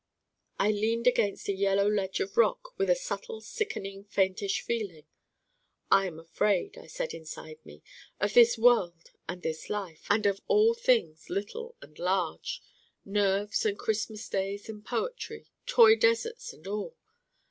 [0.57, 5.05] I leaned against a yellow ledge of rock with a subtle sickening faintish feeling.
[5.91, 7.83] 'I am afraid,' I said inside me,
[8.19, 12.63] 'of this world and this life, and of all things little and large
[13.05, 16.97] nerves and Christmas days and poetry: toy deserts and all.